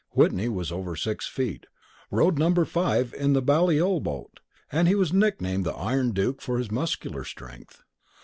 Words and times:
Whitney 0.15 0.49
was 0.49 0.71
over 0.71 0.95
six 0.95 1.27
feet, 1.27 1.67
rowed 2.09 2.39
number 2.39 2.65
5 2.65 3.13
in 3.13 3.33
the 3.33 3.41
Balliol 3.43 3.99
boat, 3.99 4.39
and 4.71 4.91
was 4.95 5.13
nicknamed 5.13 5.63
the 5.63 5.75
Iron 5.75 6.09
Duke 6.11 6.41
for 6.41 6.57
his 6.57 6.71
muscular 6.71 7.23
strength. 7.23 7.83